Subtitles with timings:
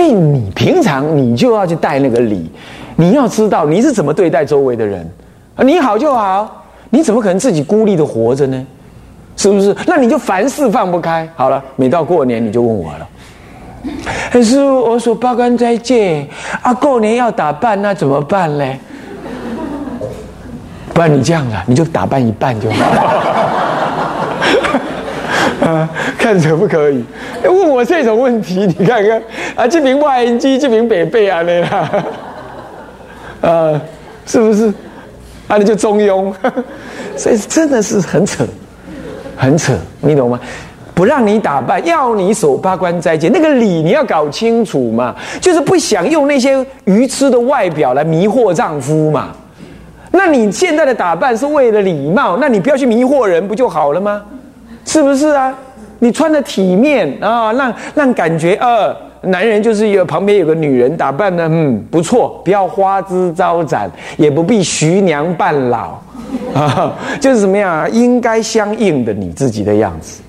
[0.00, 2.50] 所以你平常你就要去带那个礼，
[2.96, 5.06] 你要知道你是怎么对待周围的人，
[5.58, 8.66] 你好就好，你怎么可能自己孤立的活着呢？
[9.36, 9.76] 是不是？
[9.86, 11.28] 那你就凡事放不开。
[11.36, 13.06] 好了，每到过年你就问我了。
[14.42, 16.26] 师傅我说八关斋戒
[16.62, 18.80] 啊，过年要打扮，那怎么办嘞？
[20.94, 23.49] 不然你这样啊，你就打扮一半就好。
[25.60, 25.88] 啊，
[26.18, 27.04] 看可不可以？
[27.44, 29.22] 问我这种问题，你看看
[29.54, 32.04] 啊，这名外人机，这名北贝啊，那啦，
[33.42, 33.80] 啊，
[34.26, 34.72] 是不是？
[35.48, 36.32] 啊，你就中庸，
[37.16, 38.46] 所以真的是很扯，
[39.36, 40.38] 很扯，你懂吗？
[40.94, 49.28] 不让你打扮，要你守八关斋戒，那个礼你要搞清楚嘛，就是不想用那些愚痴的外表来迷惑丈夫嘛。
[50.12, 54.22] 那你现在的打扮是为了礼貌，那你不要去迷惑人，不就好了吗？
[54.84, 55.54] 是不是啊？
[56.02, 66.00] 你穿的体面啊，让让感觉呃，男人就是有旁边有个女人打扮的，嗯，不错，不要花枝招展，也不必徐娘半老
[66.54, 67.88] 啊，就是怎么样啊？
[67.88, 70.22] 应该相应的你自己的样子。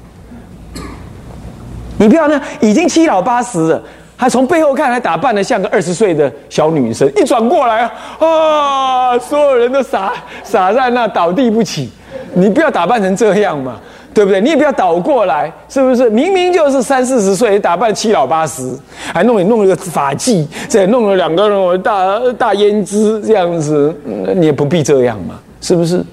[1.98, 3.82] 你不要呢，已经七老八十了，
[4.18, 10.12] 还从背后看还打扮的像个二十岁的小女生，一转过来啊，所有人都傻
[10.44, 11.90] 傻在那倒地不起。
[12.34, 13.80] 你不要打扮成这样嘛。
[14.14, 14.42] 对不对？
[14.42, 16.10] 你也不要倒过来，是不是？
[16.10, 18.78] 明明就是三四十岁，打扮七老八十，
[19.14, 23.96] 还弄你弄了个发髻，再弄了两个大大胭脂，这样子，
[24.36, 26.04] 你也不必这样嘛，是不是？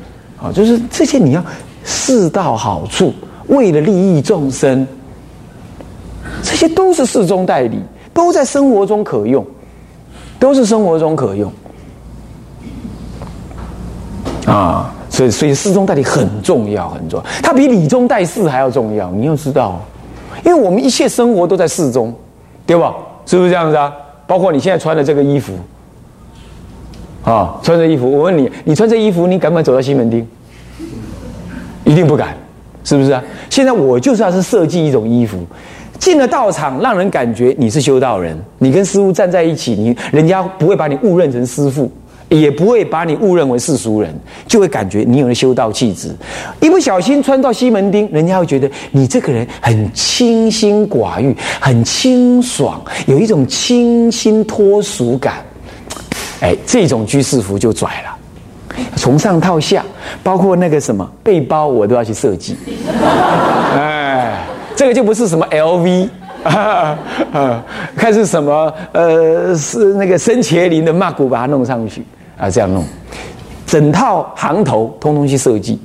[0.40, 1.44] 啊，就是这些你要
[1.84, 3.12] 适到好处，
[3.48, 4.86] 为了利益众生，
[6.42, 7.80] 这些都是适中代理，
[8.14, 9.44] 都在生活中可用，
[10.38, 11.52] 都是生活中可用，
[14.46, 14.94] 啊。
[15.18, 17.26] 所以，所以四中代理很重要，很重要。
[17.42, 19.10] 它比理中带四还要重要。
[19.10, 19.84] 你要知道，
[20.44, 22.14] 因为我们一切生活都在四中，
[22.64, 22.94] 对吧？
[23.26, 23.92] 是不是这样子啊？
[24.28, 25.54] 包括你现在穿的这个衣服，
[27.24, 30.24] 啊，穿这衣服，我问你，你穿这衣服，你敢不敢走到西门町？
[31.82, 32.36] 一定不敢，
[32.84, 33.20] 是不是啊？
[33.50, 35.36] 现在我就是要是设计一种衣服，
[35.98, 41.90] 进了道场，让人感觉你是修道人，你跟师傅站在一起，你人家不会把你误认成师傅。
[42.28, 44.14] 也不会把你误认为世俗人，
[44.46, 46.14] 就会感觉你有了修道气质。
[46.60, 55.36] 一不小心穿到西门町，人家会觉得你这个人很清心寡欲，很清爽，有一种清新脱俗感。
[56.40, 59.84] 哎，这种居士服就拽了，从上套下，
[60.22, 62.56] 包括那个什么背包，我都要去设计。
[63.74, 64.44] 哎，
[64.76, 66.08] 这个就不是什么 LV。
[66.44, 66.96] 啊
[67.32, 67.64] 啊！
[67.96, 68.72] 看是什么？
[68.92, 72.04] 呃，是那个森茄林的马古把它弄上去
[72.38, 72.84] 啊，这样弄，
[73.66, 75.78] 整套行头通通去设计，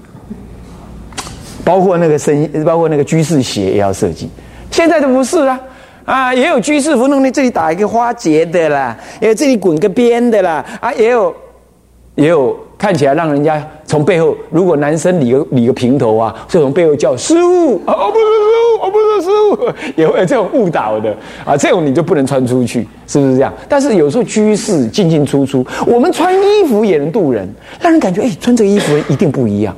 [1.64, 4.30] 包括那个身，包括那个居士鞋也要设计。
[4.72, 5.60] 现在都不是啊，
[6.06, 11.36] 啊，也有居士服弄你，这里打一个花结的啦，也有这里滚个边的啦，啊，也有，
[12.16, 12.56] 也有。
[12.76, 21.16] 看起来让人家从背后，如果男生理个理个平头啊，就从背后叫师傅哦，不是师傅，哦，不是师傅，也会有这种误导的
[21.46, 23.54] 啊，这种你就不能穿出去，是不是这样？
[23.70, 27.48] 但是有时候居士进进出出，我们穿衣服也能渡人，
[27.80, 29.74] 让人感觉哎，穿这个衣服一定不一样，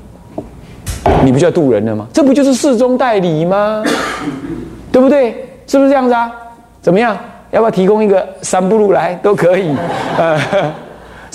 [1.24, 2.08] 你不叫渡人了吗？
[2.12, 3.84] 这不就是侍中代理吗？
[4.92, 5.46] 对不对？
[5.68, 6.32] 是不是这样子啊？
[6.82, 7.16] 怎么样？
[7.52, 9.76] 要不要提供一个三步路来都可以？
[10.18, 10.74] 呃。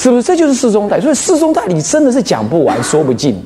[0.01, 0.99] 是不是这就是四中代？
[0.99, 3.39] 所以四中代理真的是讲不完、说不尽。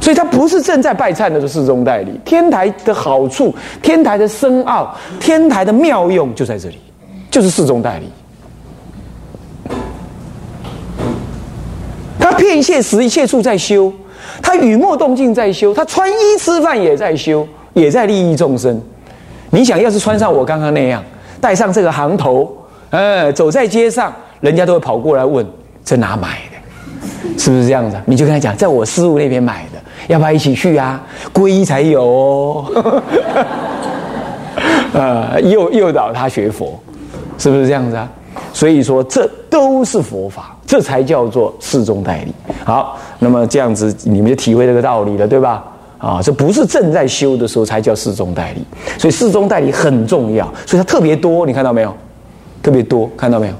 [0.00, 2.20] 所以他不是正在拜忏的是四中代理。
[2.24, 6.80] 天台的好处、天台的深奥、天台的妙用就在这里，
[7.30, 8.10] 就是四中代理。
[12.18, 13.92] 他片切时一切处在修，
[14.42, 18.82] 他雨墨动静在修，他穿衣吃饭也在修，也在利益众生。
[19.50, 21.00] 你想要是穿上我刚刚那样，
[21.40, 22.52] 戴上这个行头，
[22.90, 24.12] 呃，走在街上。
[24.42, 25.46] 人家都会跑过来问
[25.82, 27.96] 在哪买的，是不是这样子？
[28.04, 31.00] 你就跟他讲，在我师傅那边买的，要不要一起去啊？
[31.32, 33.12] 皈依才有哦。
[34.92, 36.78] 呃， 诱诱导他学佛，
[37.38, 38.10] 是不是这样子啊？
[38.52, 42.34] 所以说，这都是佛法，这才叫做世宗代理。
[42.64, 45.64] 好，那么这样子你们就体会这个道理了，对吧？
[45.98, 48.64] 啊，这不是正在修的时候才叫世宗代理，
[48.98, 51.94] 所以世宗代理很重要，所以它特别多，你看到没有？
[52.60, 53.54] 特别多，看到没有？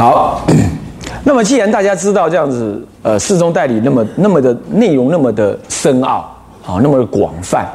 [0.00, 0.40] 好，
[1.22, 7.68] 那么既然大家知道这样子，呃，四中代理那么那么的内容那么的深奥，好，那么的广泛，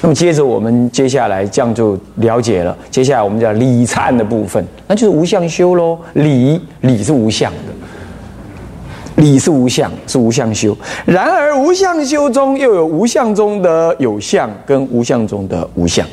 [0.00, 2.74] 那么接着我们接下来这样就了解了。
[2.90, 5.98] 接下来我们讲礼忏的部分，那就是无相修喽。
[6.14, 10.74] 理理是无相的，理是无相，是无相修。
[11.04, 16.06] 然而无相修中又有无相中的有相，跟无相中的无相。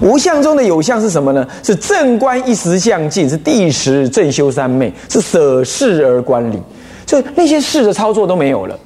[0.00, 1.46] 无相中的有相是什么呢？
[1.62, 6.58] 是正观一时相尽，是第十正修三昧，是舍事而观理，
[7.04, 8.78] 就那些事的操作都没有了。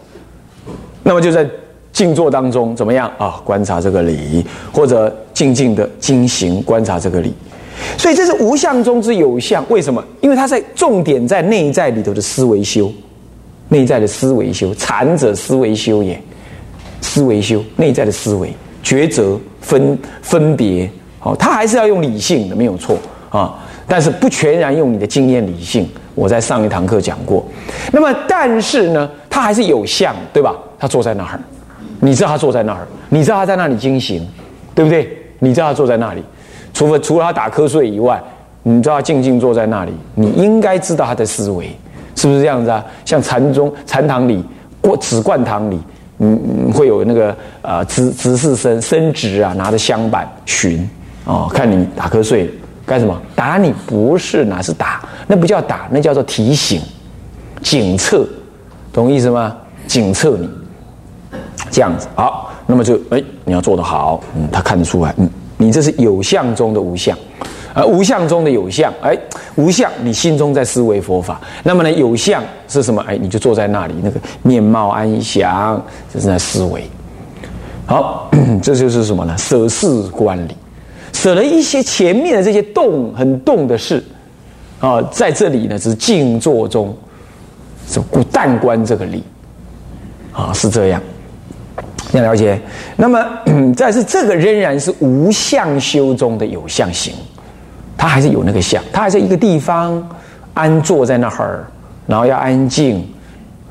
[1.02, 1.46] 那么就在
[1.92, 3.40] 静坐当中怎么样啊？
[3.44, 7.34] 观察这个理，或者静静的精行观察这个理。
[7.98, 9.64] 所以这是无相中之有相。
[9.68, 10.02] 为什么？
[10.20, 12.90] 因为它在重点在内在里头的思维修，
[13.68, 16.18] 内在的思维修，禅者思维修也，
[17.00, 20.90] 思维修内在的思维抉择分分别。
[21.18, 22.96] 好，他还是要用理性的，没有错
[23.30, 23.54] 啊。
[23.86, 25.88] 但是不全然用你的经验理性。
[26.14, 27.42] 我在上一堂课讲过。
[27.90, 30.54] 那么，但是呢，他还是有相，对吧？
[30.78, 31.40] 他坐在那儿，
[32.00, 34.26] 你知道他坐在那儿，你知道他在那里惊行，
[34.74, 35.08] 对不对？
[35.38, 36.22] 你知道他坐在那里，
[36.74, 38.22] 除了除了他打瞌睡以外，
[38.62, 41.74] 你知道静静坐在那里，你应该知道他的思维
[42.14, 42.84] 是不是这样子啊？
[43.06, 44.44] 像禅宗禅堂里、
[44.82, 45.80] 过紫灌堂里，
[46.24, 50.88] 嗯，会有那个呃执执事生生执啊，拿着香板巡。
[51.24, 52.52] 哦，看你打瞌睡，
[52.86, 53.20] 干什么？
[53.34, 55.00] 打你不是，哪是打？
[55.26, 56.80] 那不叫打，那叫做提醒、
[57.60, 58.26] 警测，
[58.92, 59.56] 懂意思吗？
[59.86, 60.48] 警测你，
[61.70, 67.16] 这样子好，那么就哎，你要做得好，嗯，他看得出来，嗯，你这是有相中的无相，
[67.74, 69.16] 而无相中的有相，哎，
[69.56, 73.02] 无相，你心中在思维佛法，那么呢，有相是什么？
[73.06, 75.82] 哎，你就坐在那里，那个面貌安详，
[76.12, 76.88] 就是在思维。
[77.86, 78.30] 好，
[78.62, 79.36] 这就是什么呢？
[79.36, 80.56] 舍事观理。
[81.12, 84.02] 舍了一些前面的这些动很动的事，
[84.80, 86.96] 啊，在这里呢是静坐中，
[87.86, 89.22] 是故淡观这个理，
[90.32, 91.02] 啊，是这样，
[92.12, 92.58] 要了解。
[92.96, 93.24] 那么，
[93.76, 97.12] 但是这个仍然是无相修中的有相行，
[98.02, 100.04] 他还是有那个相，他还在一个地方
[100.54, 101.64] 安坐在那儿，
[102.04, 103.08] 然后要安静，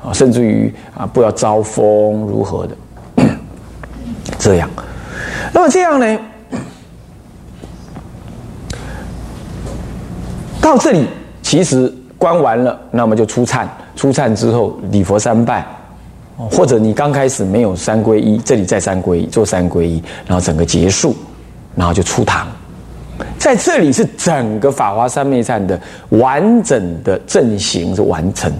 [0.02, 2.74] 啊，甚至于啊不要招风如何的，
[4.40, 4.70] 这样。
[5.52, 6.18] 那么这样呢？
[10.62, 11.06] 到这里，
[11.42, 13.66] 其实观完了，那么就出忏。
[13.96, 15.62] 出忏之后，礼佛三拜，
[16.38, 21.14] 或者你刚开始没有三皈依，这里再三皈依，做三皈依，然后整个结束，
[21.76, 22.48] 然后就出堂。
[23.38, 25.80] 在这里是整个法华三昧忏的
[26.10, 28.52] 完整的阵型是完成。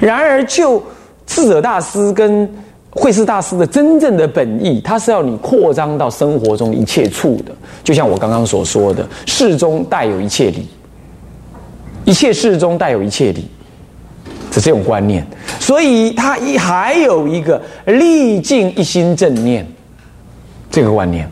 [0.00, 0.82] 然而，就
[1.26, 2.48] 智者大师跟
[2.90, 7.52] 慧师大师的真正的本意，他是要你扩张到生活中一切处的。
[7.84, 10.66] 就像我刚刚所说的，事中带有一切理。
[12.04, 13.46] 一切事中带有一切理，
[14.50, 15.26] 是这种观念，
[15.60, 19.66] 所以他一还有一个历尽一心正念
[20.70, 21.30] 这个观念，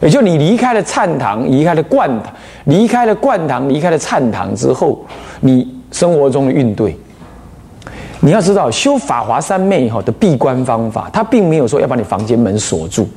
[0.00, 2.32] 也就你离开了禅堂，离开了灌堂，
[2.64, 5.04] 离开了灌堂，离开了禅堂之后，
[5.40, 6.96] 你生活中的运对，
[8.20, 13.08] 你要知道修法华三昧哈的闭关方法，他并没有说要把你房间门锁住，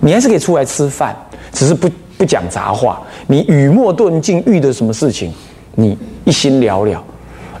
[0.00, 1.16] 你还是可以出来吃饭，
[1.52, 5.32] 只是不不讲杂话，你雨墨顿静，遇的什么事情。
[5.80, 7.00] 你一心了了，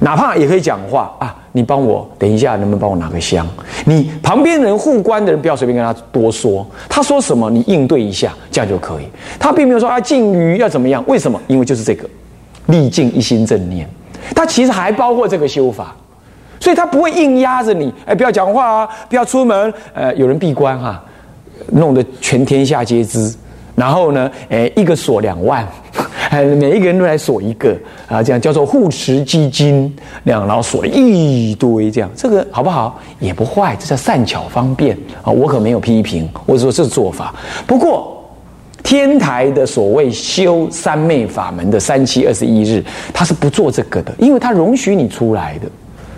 [0.00, 1.36] 哪怕也可以讲话啊！
[1.58, 3.44] 你帮我等一下，能不能帮我拿个香？
[3.84, 9.04] 你旁边人护关的人不要随便跟他多说，他说什么你应对一下，这样就可以。
[9.40, 11.02] 他并没有说啊禁语要怎么样？
[11.08, 11.40] 为什么？
[11.48, 12.08] 因为就是这个，
[12.66, 13.90] 历尽一心正念，
[14.36, 15.96] 他其实还包括这个修法，
[16.60, 17.92] 所以他不会硬压着你。
[18.06, 19.74] 哎，不要讲话啊，不要出门。
[19.92, 21.02] 呃，有人闭关哈，
[21.72, 23.34] 弄得全天下皆知。
[23.78, 25.66] 然后呢，诶，一个锁两万。
[26.30, 27.74] 哎， 每一个人都来锁一个
[28.08, 29.94] 啊，这样叫做护持基金，
[30.24, 33.00] 那样然后锁了一堆，这样这个好不好？
[33.18, 35.30] 也不坏，这叫善巧方便啊。
[35.30, 37.34] 我可没有批评，我说这是做法。
[37.66, 38.14] 不过
[38.82, 45.66] 天台的所谓修三昧法门的三七二十一日，他是不做这个的，因为他容许你出来的，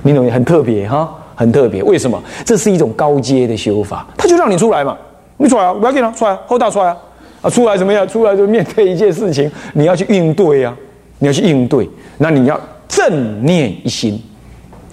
[0.02, 1.83] 你懂很特别哈，很特别。
[1.85, 2.21] 为什么？
[2.45, 4.97] 这是一种高阶的修法，他就让你出来嘛，
[5.37, 6.97] 你出来啊，不要紧了，出来，后大出来啊。
[7.43, 8.07] 啊，出来怎么样？
[8.07, 10.77] 出来就面对一件事情，你要去应对呀，
[11.19, 11.89] 你要去应对。
[12.19, 14.21] 那你要正念一心，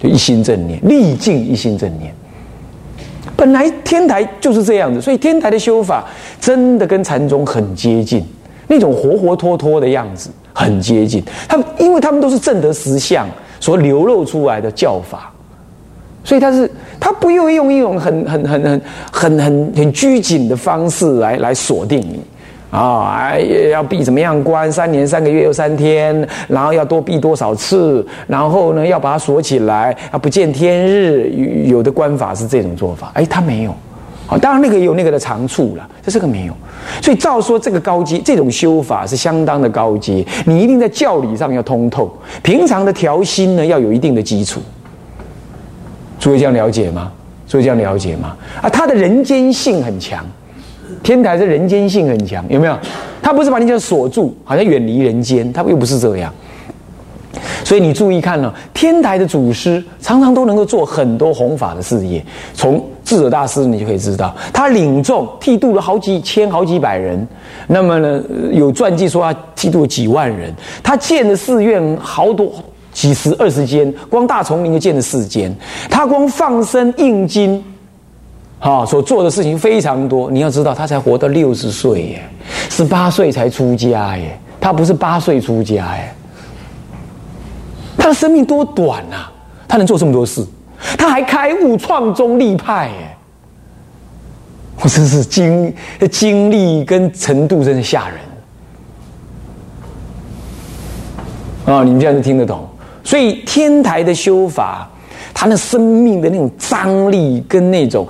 [0.02, 2.14] 就一心正念，历尽一心正念。
[3.36, 6.04] 本来天台就是这样子，所以天台的修法
[6.40, 8.24] 真的跟禅宗很接近，
[8.66, 11.22] 那种活活脱脱的样子很接近。
[11.46, 13.28] 他们因为他们都是正德实相
[13.60, 15.30] 所流露出来的教法，
[16.24, 18.80] 所以他是他不用用一种很很很很
[19.12, 22.20] 很很很拘谨的方式来来锁定你。
[22.70, 23.40] 啊，哎，
[23.72, 24.70] 要闭怎么样关？
[24.70, 28.06] 三年三个月又三天，然后要多闭多少次？
[28.26, 31.30] 然后呢，要把它锁起来，啊，不见天日。
[31.64, 33.74] 有的关法是这种做法，哎，他没有。
[34.26, 36.52] 啊，当然那个也有那个的长处了，这这个没有。
[37.00, 44.60] 所以照说这个高阶这种修法是相当的高阶，你一定在教理上要通透，平常的调心呢要有一定的基础。
[46.20, 47.10] 诸位这样了解吗？
[47.46, 48.36] 诸位这样了解吗？
[48.60, 50.22] 啊，他的人间性很强，
[51.02, 52.78] 天台的人间性很强，有没有？
[53.22, 56.32] 他不是把你这锁住，好像远离人间，他又不是这样。
[57.64, 62.24] 所以你注意看了，天台的祖师常常都能够做很多弘法的事业。
[62.54, 67.26] 从智者大师你就可以知道，他领众剃度了好几千、好几百人。
[67.66, 70.52] 那么呢，有传记说他剃度几万人。
[70.82, 72.50] 他建的寺院好多，
[72.92, 75.54] 几十、二十间，光大丛林就建了四间。
[75.90, 77.62] 他光放生印经，
[78.60, 80.30] 啊，所做的事情非常多。
[80.30, 82.22] 你要知道，他才活到六十岁耶，
[82.70, 86.12] 十八岁才出家耶，他不是八岁出家耶。
[87.96, 89.30] 他的生命多短啊！
[89.66, 90.46] 他能做这么多事，
[90.96, 93.16] 他还开悟创宗立派，耶，
[94.80, 95.74] 我真是经
[96.10, 98.18] 经历跟程度真是吓人
[101.66, 101.84] 啊！
[101.84, 102.66] 你们这样子听得懂？
[103.04, 104.88] 所以天台的修法，
[105.34, 108.06] 他那生命的那种张力跟那种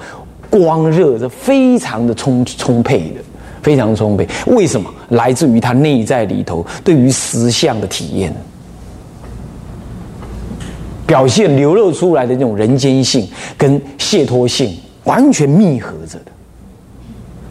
[0.50, 3.20] 光热是非常的充充沛的，
[3.62, 4.26] 非常充沛。
[4.46, 4.90] 为什么？
[5.10, 8.34] 来自于他内在里头对于实相的体验。
[11.06, 13.26] 表现流露出来的那种人间性
[13.56, 16.30] 跟解脱性完全密合着的，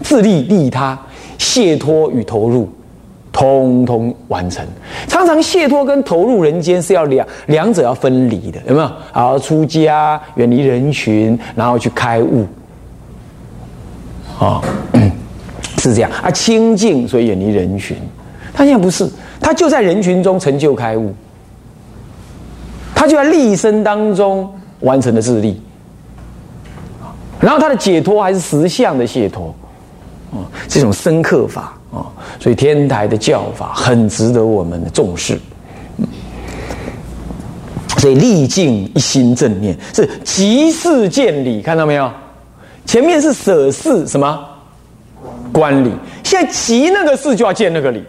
[0.04, 0.96] 自利利他、
[1.40, 2.70] 解脱与投入，
[3.32, 4.64] 通通完成。
[5.08, 8.92] 常常解脱跟投入人间是要两两者要分离的，有没有？
[9.12, 12.46] 好，出家远离人群，然后去开悟，
[14.40, 14.62] 啊，
[15.78, 17.98] 是这样啊，清净所以远离人群。
[18.54, 21.14] 他现在不是，他就在人群中成就开悟。
[22.96, 25.62] 他就在立身当中完成了自立，
[27.40, 29.54] 然后他的解脱还是实相的解脱，
[30.32, 35.40] 啊，这种深刻法啊，所以天台的教法很值得我们的重视。
[38.00, 42.12] 所以历尽一心正念是即事见理，看到没有？
[42.88, 44.48] 前面是舍事什么
[45.52, 45.92] 观理，
[46.24, 48.02] 现在即那个事就要见那个理，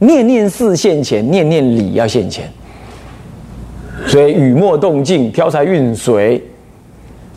[0.00, 2.52] 念念事现前，念念理要现前。
[4.08, 6.44] 所以雨墨动静，挑柴运水，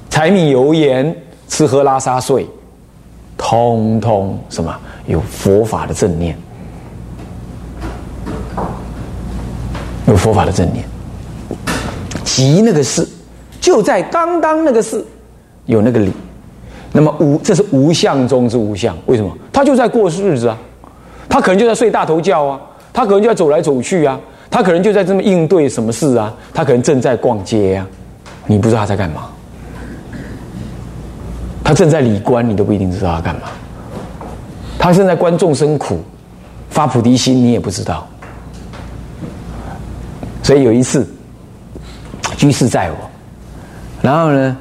[0.09, 1.15] 柴米油盐，
[1.47, 2.47] 吃喝拉撒睡，
[3.37, 6.35] 通通什么有佛法的正念，
[10.07, 10.83] 有佛法的正念。
[12.23, 13.07] 即那个事，
[13.61, 15.05] 就在刚刚那个事，
[15.67, 16.11] 有那个理。
[16.95, 18.95] 那么无，这是无相中之无相。
[19.05, 19.29] 为什么？
[19.51, 20.57] 他就在过日子啊，
[21.27, 22.61] 他可能就在睡大头觉啊，
[22.93, 24.17] 他可能就在走来走去啊。
[24.49, 26.33] 他可能就在这么应对什么事啊？
[26.53, 27.85] 他可能正在逛街呀，
[28.47, 29.23] 你不知道他在干嘛。
[31.61, 33.41] 他正在理观，你都不一定知道他干嘛。
[34.79, 35.99] 他正在观众生苦，
[36.69, 38.07] 发菩提心，你也不知道。
[40.41, 41.05] 所以有一次，
[42.37, 42.97] 居士在我，
[44.01, 44.55] 然后呢，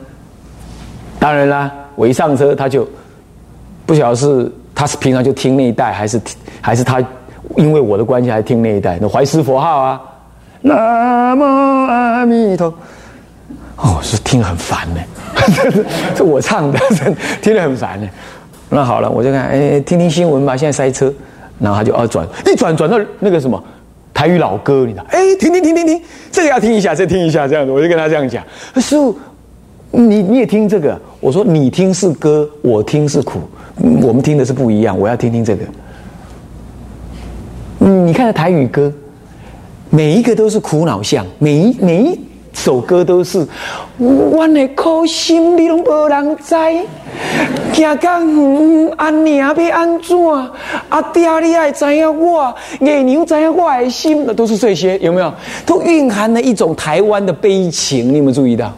[1.20, 2.88] 当然啦，我一上车，他就
[3.86, 6.20] 不晓得是他是平常就听那一代，还是
[6.60, 7.02] 还是他。
[7.58, 10.00] 因为我的关系，还听那一代那怀师佛号啊，
[10.62, 12.72] 南无阿弥陀。
[13.76, 15.00] 哦，是听很烦呢，
[16.16, 16.78] 这我唱的，
[17.42, 18.08] 听得很烦呢。
[18.70, 20.56] 那好了，我就看，哎，听听新闻吧。
[20.56, 21.12] 现在塞车，
[21.60, 23.62] 然后他就要转，一转转到那个什么
[24.14, 25.04] 台语老歌，你知道？
[25.10, 28.42] 哎，停停停停停，这个要听一下，再听一下，这样子，我就跟他这样讲。
[28.76, 29.16] 师傅，
[29.96, 31.00] 你你也听这个？
[31.20, 33.40] 我说你听是歌，我听是苦，
[34.02, 34.98] 我们听的是不一样。
[34.98, 35.64] 我要听听这个。
[37.80, 38.92] 嗯你看台语歌，
[39.90, 42.18] 每一个都是苦恼相，每一每一
[42.52, 43.46] 首歌都是
[43.98, 46.54] 我的苦心，你拢无人知。
[47.72, 50.16] 行到远，阿娘要安怎？
[50.88, 55.32] 阿爹，你爱知影我，月娘知影我的心，那都是这些，有没有？
[55.64, 58.72] 都蕴含了一种台湾的悲情，你有没有注意到？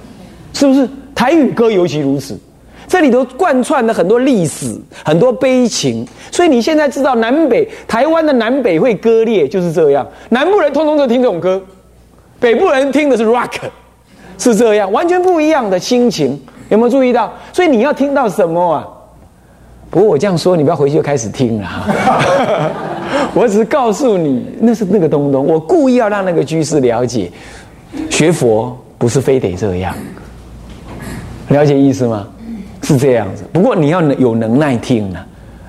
[0.52, 0.88] 是不是？
[1.16, 2.38] 台语歌尤其如此。
[2.86, 4.72] 这里头贯穿了很多历史，
[5.04, 10.06] 很多悲情，所以你现在知道南北台湾的南北会割裂就是这样。
[10.28, 11.60] 南部人通通都听这种歌，
[12.38, 13.50] 北部人听的是 rock，
[14.38, 16.40] 是这样，完全不一样的心情。
[16.68, 17.32] 有没有注意到？
[17.52, 18.86] 所以你要听到什么啊？
[19.90, 21.68] 不过我这样说，你不要回去就开始听了。
[23.34, 25.44] 我只是告诉你，那是那个东东。
[25.44, 27.30] 我故意要让那个居士了解，
[28.10, 29.92] 学佛不是非得这样，
[31.48, 32.26] 了解意思吗？
[32.82, 35.18] 是这样子，不过你要有能耐听呐，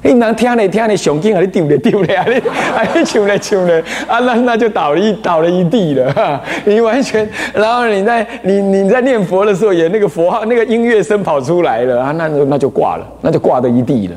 [0.03, 2.33] 你能听嘞听嘞，雄劲啊，你丢嘞丢嘞啊，你
[2.77, 14.15] 啊你唱嘞唱嘞啊，那那就倒了一倒了一地了， 你完全，然后你在你你在念佛的时候，也那个佛号那个音乐声跑出来了啊，那那就挂了，那就挂的一地了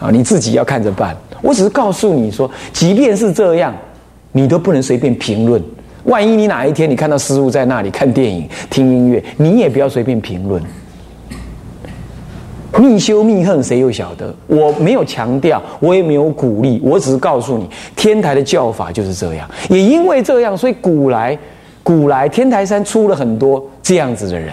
[0.00, 1.16] 啊，你自己要看着办。
[1.42, 3.72] 我只是告诉你说，即便是这样，
[4.32, 5.62] 你都不能随便评论
[6.04, 10.60] 万一你哪一天你看到师傅在那里看电影、听音乐，你也不要随便评论。
[12.78, 14.34] 密修密恨，谁又晓得？
[14.46, 19.48] 我没有强调，我也没有鼓励，我只是告诉你，天台的教法就是这样。
[19.68, 21.36] 也因为这样，所以古来
[21.82, 24.52] 古来天台山出了很多这样子的人，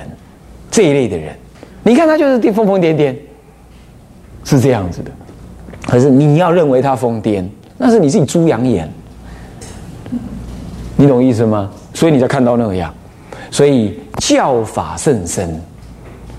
[0.71, 1.35] 这一类的人。
[1.83, 3.15] 你看他就是疯疯癫癫，
[4.43, 5.11] 是这样子的。
[5.85, 7.45] 可是你要认为他疯癫，
[7.77, 8.91] 那是你自己猪羊眼。
[10.95, 11.71] 你懂意思吗？
[11.93, 12.93] 所以你才看到那样。
[13.51, 15.61] 所以教法甚深，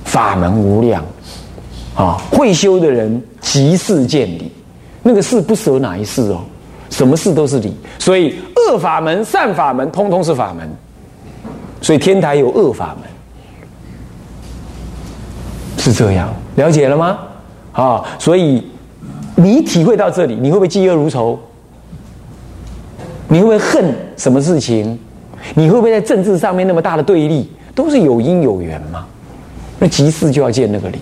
[0.04, 1.02] 法门无量。
[1.98, 4.52] 啊，会修的人即事见理，
[5.02, 6.42] 那个事不舍哪一事哦，
[6.90, 10.70] 什么事都是理，所以恶法门、善法门，通通是法门。
[11.80, 13.08] 所以天台有恶法门，
[15.76, 17.18] 是这样，了解了吗？
[17.72, 18.64] 啊，所以
[19.34, 21.36] 你体会到这里，你会不会嫉恶如仇？
[23.26, 24.96] 你会不会恨什么事情？
[25.54, 27.50] 你会不会在政治上面那么大的对立？
[27.74, 29.04] 都是有因有缘嘛。
[29.80, 30.98] 那即事就要见那个理。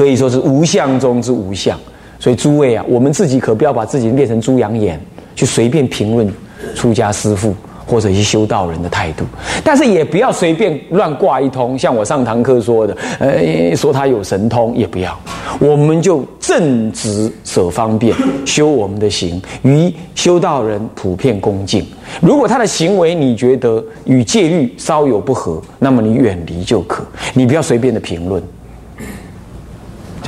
[0.00, 1.78] 所以说是无相中之无相，
[2.18, 4.98] 所以诸位啊，我们自己可不要把自己变成猪羊眼，
[5.36, 6.26] 去随便评论
[6.74, 7.54] 出家师父
[7.84, 9.26] 或者一些修道人的态度，
[9.62, 15.14] 但是也不要随便乱挂一通，像我上堂课说的，呃，说他有神通也不要，
[15.60, 18.16] 我们就正直舍方便，
[18.46, 21.84] 修我们的行，与修道人普遍恭敬。
[22.22, 27.04] 如果他的行为你觉得与戒律稍有不合，那么你远离就可，
[27.34, 28.42] 你不要随便的评论。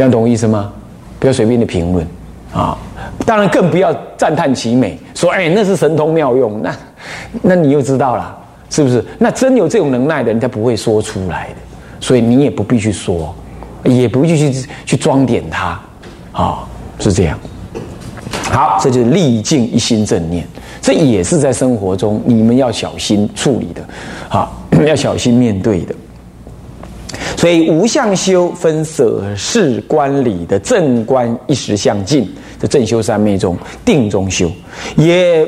[0.03, 0.73] 这样懂我意思吗？
[1.21, 2.05] 不要随便的评论
[2.53, 2.77] 啊！
[3.25, 6.75] 当然更不要赞叹其美，说哎那是神通妙用，那
[7.41, 8.37] 那你又知道了
[8.69, 9.05] 是不是？
[9.21, 11.55] 那真有这种能耐的人，他不会说出来的，
[12.01, 13.33] 所以你也不必去说，
[13.85, 15.81] 也不必去去装点他
[16.33, 16.65] 啊，
[16.99, 17.39] 是这样。
[18.51, 20.45] 好，这就是历尽一心正念，
[20.81, 24.51] 这也是在生活中你们要小心处理的，啊，
[24.85, 25.95] 要小心面对的。
[27.43, 34.49] 所以无相修分舍事观理的正观一时相尽，这正修三昧中定中修，
[34.95, 35.45] 也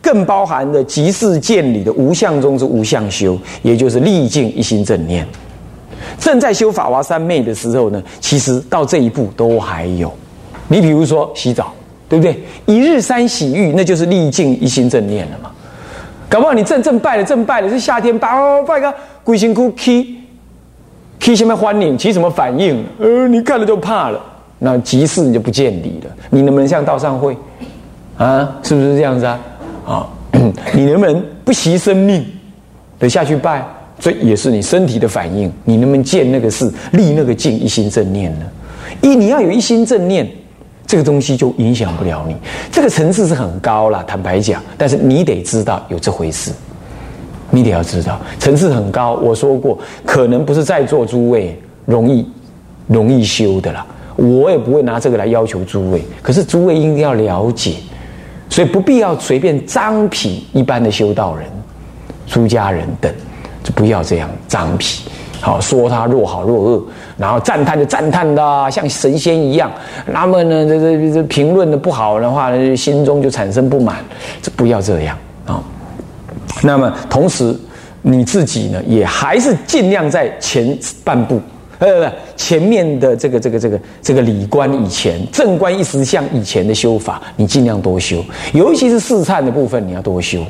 [0.00, 5.28] 更包含的即事见理的无相中之无相修，也就是历尽一心正念。
[6.18, 10.10] 正在修法华三昧的时候呢，其实到这一步都还有。
[10.68, 11.70] 你比如说洗澡，
[12.08, 12.42] 对不对？
[12.64, 15.50] 一日三洗浴，那就是历尽一心正念了嘛。
[16.30, 20.15] 搞不好你正正拜了，正拜了，是夏天拜哦，拜个鬼辛苦起。
[21.20, 21.98] 起什么欢迎？
[21.98, 22.84] 起什么反应？
[22.98, 24.20] 呃，你看了就怕了。
[24.58, 26.10] 那即事你就不见底了。
[26.30, 27.36] 你能不能像道上会
[28.16, 28.56] 啊？
[28.62, 29.40] 是不是这样子啊？
[29.86, 30.08] 啊，
[30.72, 32.24] 你能不能不惜生命
[32.98, 33.64] 的下去拜？
[33.98, 35.50] 这也是你身体的反应。
[35.64, 38.46] 你能不能见那个事，立那个境，一心正念呢？
[39.00, 40.26] 一你要有一心正念，
[40.86, 42.36] 这个东西就影响不了你。
[42.70, 46.50] 这个层次是很高了，坦白讲，但是你得知道有这回事。
[47.56, 49.14] 你得要知道，层次很高。
[49.14, 52.28] 我说过，可能不是在座诸位容易
[52.86, 53.86] 容易修的啦。
[54.16, 57.76] 我也不会拿这个来要求诸位，可是诸位应该要了解，
[58.50, 61.46] 所以不必要随便张皮一般的修道人、
[62.26, 63.10] 出家人等，
[63.62, 65.08] 就不要这样张皮。
[65.40, 66.84] 好说他若好若恶，
[67.16, 69.70] 然后赞叹就赞叹的像神仙一样。
[70.06, 73.96] 那么呢，这这这评论的不好的话呢，心中就产生不满。
[74.42, 75.16] 这不要这样。
[76.62, 77.54] 那么同时，
[78.02, 81.40] 你自己呢，也还是尽量在前半部，
[81.78, 90.40] 呃，前面的这个这个这个这个理观以前，正观一时相以前的修法，你尽量多修，尤其是试忏的部分，你要多修，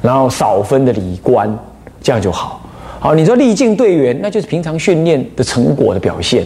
[0.00, 1.58] 然后少分的理观，
[2.00, 2.60] 这样就好。
[2.98, 6.44] 好，你说历尽队员，那就是平常训练的成果的表现。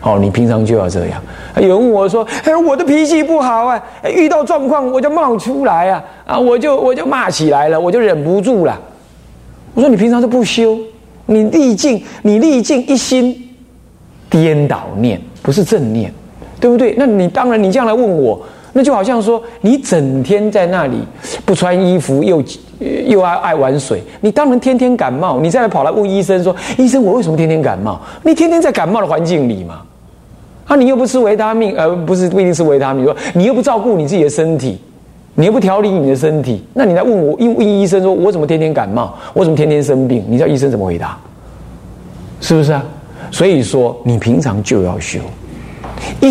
[0.00, 1.20] 好，你平常就要这样。
[1.56, 3.82] 有人问我说：“哎，我的脾气不好啊，
[4.14, 8.80] 遇到状况我就冒出来啊，啊，我就我就骂起来了，我就忍不住了。”
[9.74, 10.78] 我说：“你平常都不修，
[11.26, 13.50] 你历尽你历尽一心
[14.30, 16.12] 颠倒念，不是正念，
[16.60, 16.94] 对不对？
[16.96, 18.40] 那你当然你这样来问我，
[18.72, 20.98] 那就好像说你整天在那里
[21.44, 22.42] 不穿衣服，又
[23.06, 25.40] 又爱爱玩水，你当然天天感冒。
[25.40, 29.82] 你再来跑来问医生说：‘医生，我为什么天天感冒？’你天天在感冒的环境里嘛。”
[30.68, 33.04] 啊，你又不吃维他命，呃，不是不一定是维他命。
[33.04, 34.78] 说你又不照顾你自己的身体，
[35.34, 39.16] 你又不调理你的身体，那你来问我，问问医生说，我怎么天天感冒？
[39.32, 40.22] 我怎么天天生病？
[40.28, 41.18] 你知道医生怎么回答？
[42.40, 42.84] 是不是啊？
[43.30, 45.18] 所以说，你平常就要修
[46.20, 46.30] 一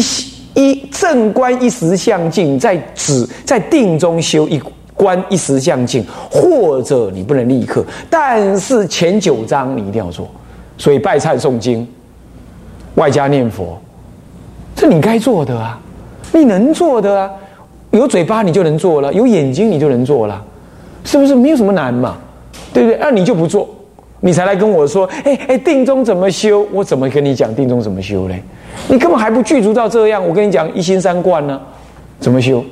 [0.53, 4.61] 一正观一时相静，在止在定中修一
[4.93, 10.29] 观一时相静，或者你不能立刻，但是前九章你一定要做。
[10.77, 11.87] 所以拜忏诵经，
[12.95, 13.79] 外加念佛。
[14.77, 15.77] 这你该做的啊，
[16.31, 17.31] 你能做的啊，
[17.89, 20.39] 有嘴巴你就能做了，有眼睛你就能做了，
[21.03, 22.15] 是不是没有什么难嘛？
[22.71, 22.99] 对不对？
[23.01, 23.67] 那你就不做，
[24.19, 26.67] 你才来跟我说，哎哎，定中怎么修？
[26.71, 28.43] 我怎么跟你讲定中怎么修嘞？
[28.87, 31.59] 你根本还不具足到这样，我跟你讲一心三观呢，
[32.19, 32.63] 怎么修？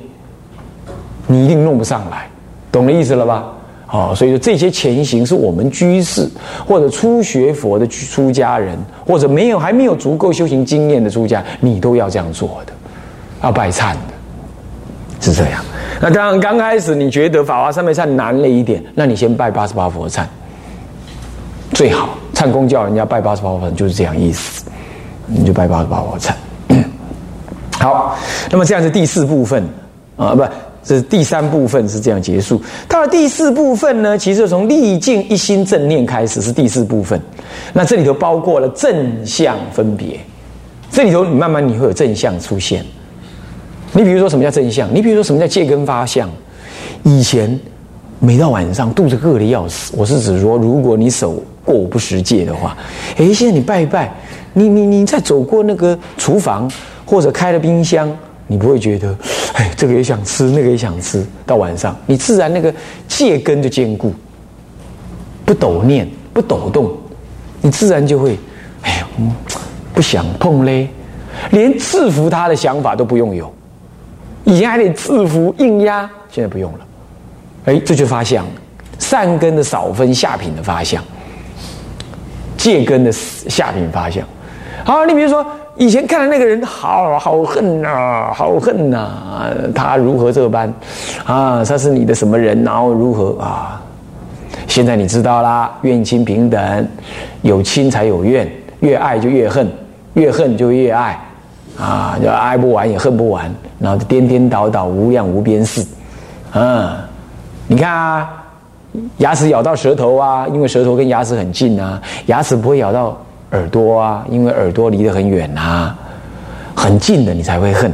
[1.26, 2.30] 你一定弄不上来，
[2.70, 3.52] 懂了意思了吧？
[3.88, 6.28] 哦，所以说这些前行是我们居士
[6.66, 12.72] 或者初学佛的出家人，或者没有还没有足够修行经验的出家，你都要这样做的，
[13.44, 13.98] 要拜忏的，
[15.20, 15.64] 是这样。
[16.00, 20.24] 那当然，刚开始你觉得法华三昧忏难了一点，那你先拜八十八佛忏，
[21.72, 22.10] 最好。
[22.34, 24.64] 忏公叫人家拜八十八佛就是这样意思，
[25.26, 26.32] 你就拜八十八佛忏。
[27.78, 28.16] 好，
[28.50, 29.64] 那么这样是第四部分
[30.16, 30.42] 啊，不。
[30.86, 37.20] 这是第三部分是这样结束，到了第四部分呢，其实从历尽一心正念开始是第四部分。
[37.72, 40.20] 那这里头包括了正向分别，
[40.88, 42.84] 这里头你慢慢你会有正向出现。
[43.92, 44.88] 你比如说什么叫正向？
[44.94, 46.30] 你比如说什么叫借根发相？
[47.02, 47.58] 以前
[48.20, 52.76] 每到晚上肚子饿的要死，我是指说，如果你手过不食戒的话，
[53.16, 54.14] 哎，现在你拜一拜，
[54.52, 56.70] 你你你再走过那个厨房
[57.04, 58.08] 或者开了冰箱。
[58.46, 59.16] 你不会觉得，
[59.54, 61.26] 哎，这个也想吃，那个也想吃。
[61.44, 62.72] 到晚上，你自然那个
[63.08, 64.14] 戒根就坚固，
[65.44, 66.96] 不抖念，不抖动，
[67.60, 68.38] 你自然就会，
[68.82, 69.08] 哎呀，
[69.92, 70.88] 不想碰嘞，
[71.50, 73.52] 连制服他的想法都不用有。
[74.44, 76.78] 以前还得制服硬压，现在不用了。
[77.64, 78.46] 哎，这就发相，
[79.00, 81.02] 善根的少分，下品的发相，
[82.56, 84.24] 戒根的下品发相。
[84.84, 85.44] 好，你比如说。
[85.78, 90.72] 以前看的那个人好好恨呐，好恨呐，他如何这般
[91.26, 91.62] 啊？
[91.62, 92.64] 他是你的什么人？
[92.64, 93.78] 然后如何啊？
[94.66, 96.88] 现在你知道啦，怨亲平等，
[97.42, 99.70] 有亲才有怨，越爱就越恨，
[100.14, 101.20] 越恨就越爱
[101.78, 102.16] 啊！
[102.22, 105.86] 就爱不完也恨不完，然后颠颠倒倒，无量无边事。
[106.54, 106.96] 嗯，
[107.68, 108.30] 你看啊，
[109.18, 113.14] 牙齿咬到舌头啊，因为舌头跟牙齿很近啊，牙齿不会咬到。
[113.52, 115.94] 耳朵啊，因为耳朵离得很远呐，
[116.74, 117.92] 很近的你才会恨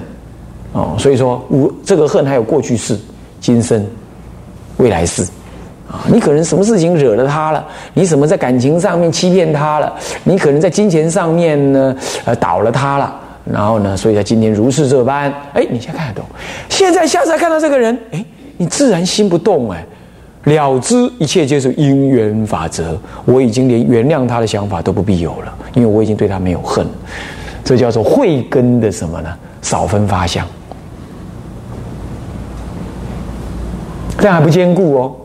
[0.73, 0.97] 哦。
[0.99, 2.99] 所以说，无这个恨还有过去式、
[3.41, 3.87] 今生、
[4.79, 5.23] 未来世
[5.91, 6.01] 啊。
[6.11, 9.93] 你可能什么事情惹了他了，你什么在感情上面欺骗他了，
[10.25, 16.25] 你可能在金钱上面呢呃倒了他了，然后呢，所以他今天如是这般，哎，你先看得懂。
[16.69, 18.25] 现在下次看到这个人，哎，
[18.57, 19.85] 你自然心不动哎。
[20.45, 26.85] 了知一切皆是因缘法则，我已经连原谅他的想法都不必有了，因为我已经对他没有恨，
[27.63, 29.33] 这叫做慧根的什么呢？
[29.61, 30.45] 少分发相，
[34.19, 35.17] 这样还不坚固哦。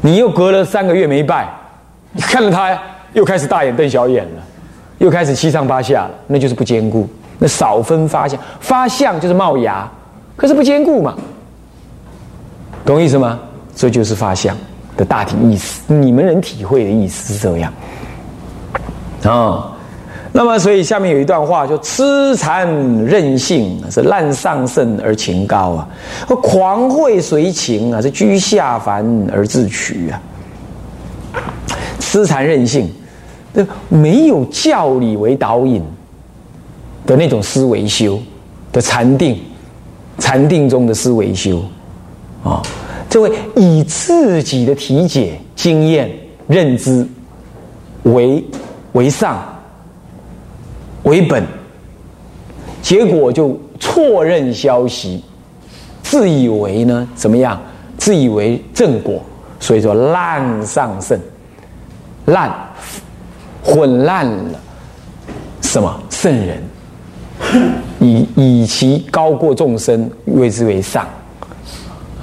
[0.00, 1.46] 你又隔了三个月没拜，
[2.12, 2.80] 你看着他
[3.12, 4.42] 又开始大眼瞪小眼了，
[4.96, 7.06] 又开始七上八下了，那就是不坚固。
[7.38, 9.86] 那少分发相，发相就是冒芽，
[10.34, 11.14] 可是不坚固嘛，
[12.86, 13.38] 懂意思吗？
[13.76, 14.56] 这就是发相
[14.96, 17.72] 的大体意思，你们能体会的意思是这样
[19.22, 19.72] 啊。
[20.32, 22.66] 那么，所以下面有一段话，就痴缠
[23.04, 25.88] 任性是滥上圣而情高啊，
[26.42, 30.20] 狂会随情啊，是居下凡而自取啊。
[32.00, 32.90] 痴缠任性，
[33.88, 35.82] 没有教理为导引
[37.06, 38.18] 的那种思维修
[38.72, 39.40] 的禅定，
[40.18, 41.62] 禅定中的思维修
[42.44, 42.62] 啊。
[43.16, 46.14] 这位以自己的体解、经验、
[46.46, 47.08] 认知
[48.02, 48.44] 为
[48.92, 49.42] 为上
[51.04, 51.42] 为本，
[52.82, 55.24] 结果就错认消息，
[56.02, 57.58] 自以为呢怎么样？
[57.96, 59.22] 自以为正果，
[59.60, 61.18] 所以说烂上圣，
[62.26, 62.54] 烂
[63.62, 64.60] 混乱了
[65.62, 66.62] 什么圣人，
[67.98, 71.08] 以以其高过众生，谓之为上。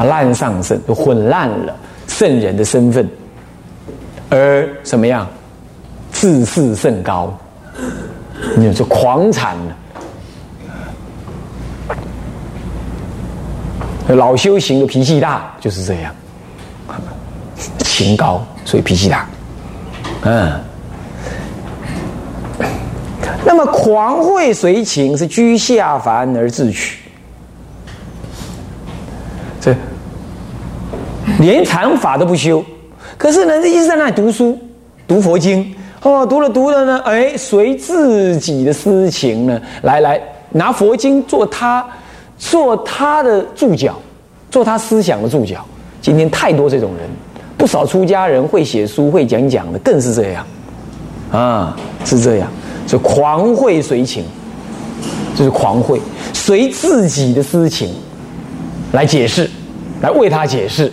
[0.07, 1.75] 烂，上身就混乱了
[2.07, 3.09] 圣人的身份，
[4.29, 5.27] 而什么样
[6.11, 7.35] 自视甚高，
[8.55, 9.75] 你就狂产了。
[14.15, 16.13] 老修行的脾气大就是这样，
[17.79, 19.27] 情高所以脾气大。
[20.23, 20.59] 嗯，
[23.45, 27.02] 那么狂会随情是居下凡而自取。
[31.43, 32.63] 连禅法都不修，
[33.17, 34.57] 可是呢，一直在那里读书、
[35.05, 40.21] 读佛经哦，读了读了呢，哎，随自己的私情呢，来来
[40.53, 41.85] 拿佛经做他
[42.37, 43.99] 做他的注脚，
[44.49, 45.65] 做他思想的注脚。
[46.01, 47.09] 今天太多这种人，
[47.57, 50.47] 不少出家人会写书、会讲讲的，更是这样
[51.29, 51.75] 啊，
[52.05, 52.49] 是这样，
[52.87, 54.23] 就狂会随情，
[55.35, 55.99] 就是狂会
[56.31, 57.93] 随自己的私情。
[58.93, 59.49] 来解释，
[60.01, 60.89] 来为他解释，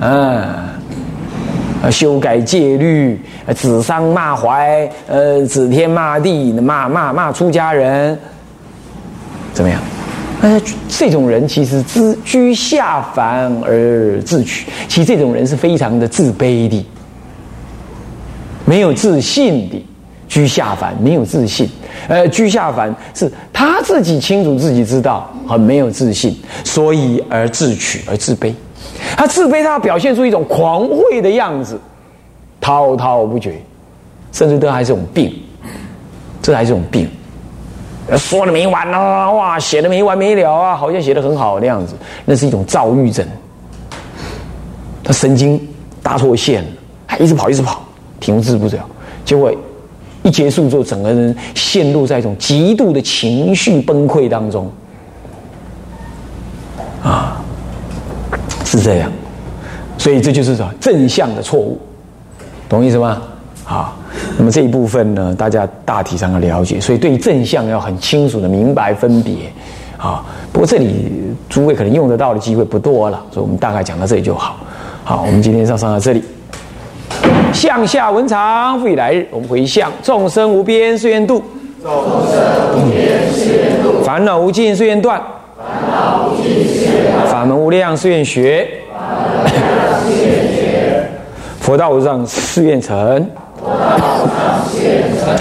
[0.00, 3.20] 嗯，修改戒律，
[3.56, 8.18] 指桑骂槐，呃，指天骂地，骂骂骂出家人，
[9.52, 9.80] 怎么样？
[10.40, 16.84] 那这种人其实自居下凡而自取，其实这种人是非常的自卑的，
[18.64, 19.84] 没有自信的。
[20.26, 21.68] 居下凡没有自信，
[22.08, 28.52] 呃，居下凡是他自己清楚自己知道很没有自信，所以而自取而自卑。
[29.16, 31.78] 他自卑，他要表现出一种狂慧的样子，
[32.60, 33.54] 滔滔不绝，
[34.32, 35.32] 甚至都还是种病，
[36.42, 37.08] 这还是种病。
[38.16, 43.26] 说的没完啊，哇，写的没完没了啊，好像写的很好那样子，那是一种躁郁症。
[45.02, 45.60] 他神经
[46.02, 46.68] 搭错线了，
[47.06, 47.82] 还一直跑一直跑，
[48.20, 48.88] 停滞不了，
[49.24, 49.52] 结果。
[50.22, 54.72] 一结束之后，整个人陷入在一种极度的情绪崩溃当中，
[58.76, 59.10] 是这样，
[59.96, 61.78] 所以这就是说正向的错误，
[62.68, 63.22] 懂意思吗？
[63.64, 63.96] 好，
[64.36, 69.34] 那么这一部分呢，大家大体上要了解，所以对正向要很清楚的明白分别，
[69.96, 71.10] 啊，不过这里
[71.48, 74.56] 诸位可能用得到的机会不多了，所以我们大概讲到这里就好。
[75.04, 76.22] 好，我们今天上上到这里。
[77.52, 79.26] 向下文长，复以来日。
[79.30, 81.42] 我们回向：众生无边誓愿度，
[81.82, 81.92] 众
[82.26, 85.43] 生无边誓愿度；烦恼无尽誓愿断，烦恼无尽誓愿断；
[87.28, 88.66] 法门无量誓愿学，
[91.60, 93.68] 佛道无上誓愿成，佛。
[93.70, 95.34] 道无上誓愿成；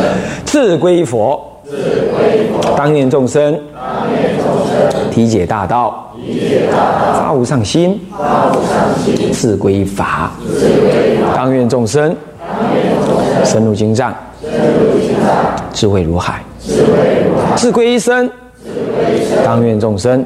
[0.45, 1.71] 自归佛，自
[2.11, 8.71] 归佛；当愿众生，当愿众生体解大道，理解大道；发无上心，发无上
[9.03, 15.33] 心；自归法，自归法；当愿众生，当愿众生深入经藏，深入经藏，
[15.73, 16.91] 智慧如海，智慧
[17.27, 18.29] 如海；自归一生，
[18.63, 20.25] 自归一，生，当愿众生